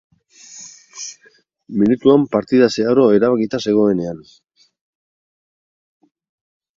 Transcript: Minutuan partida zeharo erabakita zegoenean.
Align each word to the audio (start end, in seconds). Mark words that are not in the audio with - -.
Minutuan 1.81 2.25
partida 2.37 2.69
zeharo 2.77 3.05
erabakita 3.17 3.59
zegoenean. 3.67 4.23